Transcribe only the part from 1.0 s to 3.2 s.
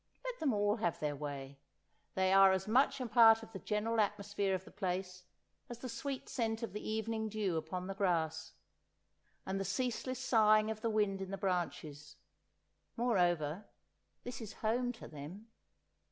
way, they are as much a